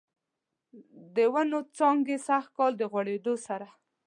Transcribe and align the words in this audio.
د 1.15 1.17
ونوو 1.33 1.61
څانګې 1.77 2.17
سږکال، 2.27 2.71
د 2.77 2.81
غوړیدو 2.91 3.33
سره 3.47 3.67